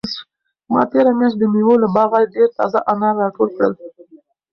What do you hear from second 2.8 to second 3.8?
انار راټول کړل.